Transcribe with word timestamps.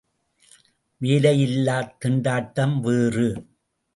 வேலையில்லாத் 1.01 1.93
திண்டாட்டம் 2.01 2.75
வேறு! 2.79 3.29